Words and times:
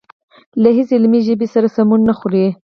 له 0.61 0.69
هېڅ 0.77 0.89
علمي 0.97 1.19
ژبې 1.27 1.47
سره 1.53 1.67
سمون 1.75 2.01
نه 2.09 2.13
خوري. 2.19 2.45